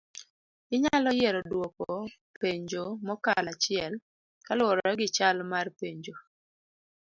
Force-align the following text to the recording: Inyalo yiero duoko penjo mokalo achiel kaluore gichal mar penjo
Inyalo 0.75 1.09
yiero 1.19 1.41
duoko 1.51 1.87
penjo 2.41 2.83
mokalo 3.07 3.49
achiel 3.55 3.93
kaluore 4.45 4.89
gichal 4.99 5.37
mar 5.51 5.67
penjo 5.79 6.15